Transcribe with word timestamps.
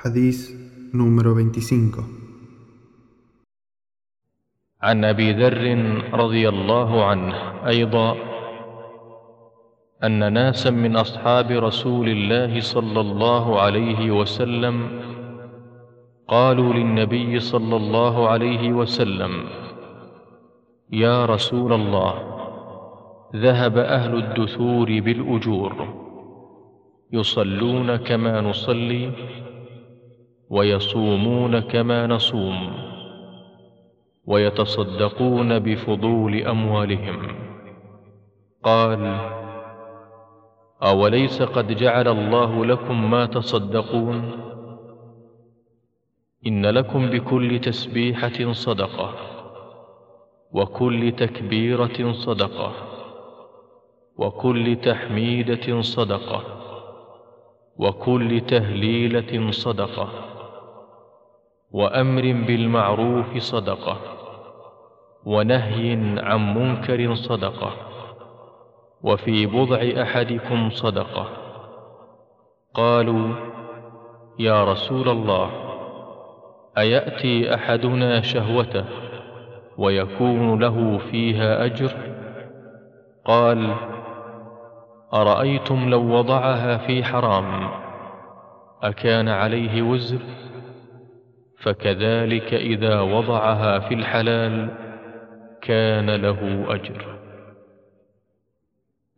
Hadís 0.00 0.48
número 0.94 1.34
25. 1.34 2.20
عن 4.82 5.04
أبي 5.04 5.32
ذر 5.32 5.64
رضي 6.14 6.48
الله 6.48 7.04
عنه 7.04 7.34
أيضا 7.68 8.16
أن 10.04 10.32
ناسا 10.32 10.70
من 10.70 10.96
أصحاب 10.96 11.50
رسول 11.50 12.08
الله 12.08 12.60
صلى 12.60 13.00
الله 13.00 13.60
عليه 13.60 14.10
وسلم 14.10 14.76
قالوا 16.28 16.74
للنبي 16.74 17.40
صلى 17.40 17.76
الله 17.76 18.28
عليه 18.28 18.72
وسلم 18.72 19.32
يا 20.92 21.24
رسول 21.26 21.72
الله 21.72 22.14
ذهب 23.36 23.78
أهل 23.78 24.14
الدثور 24.14 25.00
بالأجور 25.00 25.74
يصلون 27.12 27.96
كما 27.96 28.40
نصلي 28.40 29.12
ويصومون 30.50 31.60
كما 31.60 32.06
نصوم 32.06 32.72
ويتصدقون 34.26 35.58
بفضول 35.58 36.42
أموالهم. 36.42 37.36
قال 38.62 39.18
أوليس 40.82 41.42
قد 41.42 41.76
جعل 41.76 42.08
الله 42.08 42.64
لكم 42.64 43.10
ما 43.10 43.26
تصدقون؟ 43.26 44.30
إن 46.46 46.66
لكم 46.66 47.10
بكل 47.10 47.60
تسبيحة 47.60 48.52
صدقة 48.52 49.14
وكل 50.52 51.12
تكبيرة 51.12 52.12
صدقة 52.12 52.72
وكل 54.16 54.76
تحميدة 54.76 55.80
صدقة 55.80 56.42
وكل 57.76 58.40
تهليلة 58.40 59.50
صدقة. 59.50 60.39
وأمر 61.72 62.22
بالمعروف 62.22 63.38
صدقة 63.38 63.96
ونهي 65.24 65.92
عن 66.18 66.54
منكر 66.54 67.14
صدقة 67.14 67.72
وفي 69.02 69.46
بضع 69.46 70.02
أحدكم 70.02 70.70
صدقة. 70.70 71.28
قالوا 72.74 73.34
يا 74.38 74.64
رسول 74.64 75.08
الله 75.08 75.50
أيأتي 76.78 77.54
أحدنا 77.54 78.20
شهوته 78.20 78.84
ويكون 79.78 80.60
له 80.60 80.98
فيها 80.98 81.64
أجر؟ 81.64 81.92
قال 83.24 83.74
أرأيتم 85.14 85.90
لو 85.90 86.02
وضعها 86.02 86.76
في 86.76 87.04
حرام 87.04 87.70
أكان 88.82 89.28
عليه 89.28 89.82
وزر؟ 89.82 90.20
فكذلك 91.63 92.53
اذا 92.53 93.01
وضعها 93.01 93.79
في 93.79 93.93
الحلال 93.93 94.53
كان 95.61 96.15
له 96.15 96.65
اجر 96.75 97.19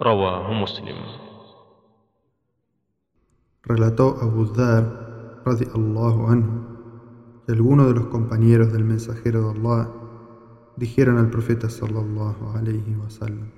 رواه 0.00 0.52
مسلم 0.52 0.96
Relató 3.66 4.18
Abu 4.20 4.44
Dhar, 4.44 5.40
radiallahu 5.46 6.26
anhu, 6.28 6.52
que 7.46 7.52
algunos 7.52 7.86
de 7.86 7.94
los 7.94 8.08
compañeros 8.08 8.74
del 8.74 8.84
mensajero 8.84 9.40
de 9.40 9.58
Allah 9.58 9.88
dijeron 10.76 11.16
al 11.16 11.30
profeta 11.30 11.70
sallallahu 11.70 12.58
alayhi 12.58 12.94
wasallam: 12.96 13.48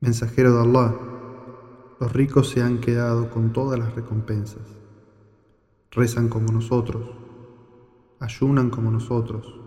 Mensajero 0.00 0.54
de 0.56 0.62
Allah, 0.62 0.94
los 2.00 2.12
ricos 2.12 2.48
se 2.48 2.60
han 2.60 2.78
quedado 2.78 3.30
con 3.30 3.52
todas 3.52 3.78
las 3.78 3.94
recompensas. 3.94 4.66
Rezan 5.92 6.28
como 6.28 6.50
nosotros, 6.50 7.08
ayunan 8.19 8.69
como 8.69 8.91
nosotros 8.91 9.59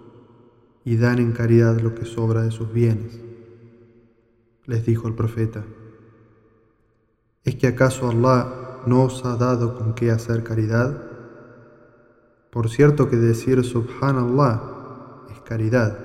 y 0.85 0.97
dan 0.97 1.19
en 1.19 1.33
caridad 1.33 1.81
lo 1.81 1.95
que 1.95 2.05
sobra 2.05 2.43
de 2.43 2.51
sus 2.51 2.73
bienes. 2.73 3.21
Les 4.67 4.85
dijo 4.85 5.09
el 5.09 5.15
profeta: 5.15 5.65
¿Es 7.45 7.57
que 7.57 7.67
acaso 7.67 8.09
Allah 8.09 8.83
no 8.87 9.05
os 9.05 9.25
ha 9.25 9.37
dado 9.37 9.77
con 9.77 9.95
qué 9.95 10.11
hacer 10.11 10.43
caridad? 10.43 11.11
Por 12.51 12.69
cierto 12.69 13.09
que 13.09 13.17
decir 13.17 13.63
Subhanallah 13.65 15.27
es 15.31 15.41
caridad. 15.41 15.99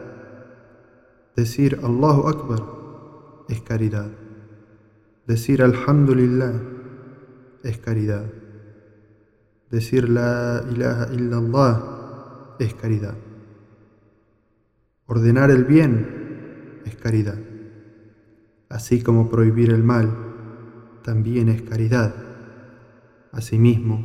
Decir 1.36 1.80
Allahu 1.84 2.28
Akbar 2.28 2.64
es 3.50 3.62
caridad. 3.62 4.10
Decir 5.28 5.64
Alhamdulillah 5.64 6.54
es 7.64 7.78
caridad. 7.80 8.26
Decir 9.72 10.08
La 10.08 10.64
ilaha 10.70 11.08
illallah 11.12 12.05
es 12.60 12.74
caridad. 12.74 13.16
Ordenar 15.08 15.52
el 15.52 15.66
bien 15.66 16.82
es 16.86 16.96
caridad. 16.96 17.38
Así 18.70 19.02
como 19.02 19.30
prohibir 19.30 19.72
el 19.72 19.84
mal 19.84 20.12
también 21.04 21.50
es 21.50 21.62
caridad. 21.62 22.16
Asimismo, 23.32 23.98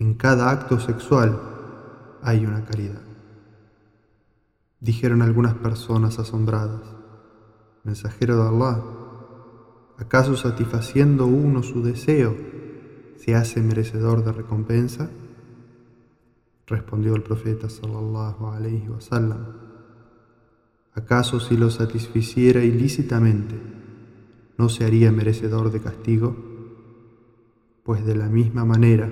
en 0.00 0.14
cada 0.14 0.50
acto 0.50 0.80
sexual 0.80 1.40
hay 2.22 2.44
una 2.44 2.64
caridad. 2.64 3.02
Dijeron 4.80 5.22
algunas 5.22 5.54
personas 5.54 6.18
asombradas, 6.18 6.82
mensajero 7.84 8.36
de 8.36 8.48
Allah, 8.48 8.82
¿acaso 9.98 10.36
satisfaciendo 10.36 11.26
uno 11.26 11.62
su 11.62 11.82
deseo 11.82 12.36
se 13.16 13.34
hace 13.34 13.62
merecedor 13.62 14.24
de 14.24 14.32
recompensa? 14.32 15.08
Respondió 16.66 17.14
el 17.14 17.22
profeta 17.22 17.68
sallallahu 17.68 18.46
alaihi 18.46 18.88
wasallam, 18.88 19.46
¿acaso 20.94 21.40
si 21.40 21.56
lo 21.56 21.70
satisficiera 21.70 22.64
ilícitamente 22.64 23.54
no 24.56 24.68
se 24.68 24.84
haría 24.84 25.12
merecedor 25.12 25.70
de 25.70 25.80
castigo? 25.80 26.36
Pues 27.82 28.06
de 28.06 28.16
la 28.16 28.28
misma 28.28 28.64
manera, 28.64 29.10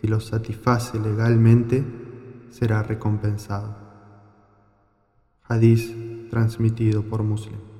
si 0.00 0.08
lo 0.08 0.18
satisface 0.18 0.98
legalmente, 0.98 1.84
será 2.50 2.82
recompensado. 2.82 3.76
Hadís 5.44 5.94
transmitido 6.30 7.02
por 7.02 7.22
Muslim. 7.22 7.73